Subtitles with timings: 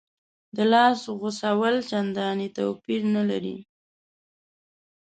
[0.55, 3.57] د لاس غوڅول چندانې توپیر نه لري.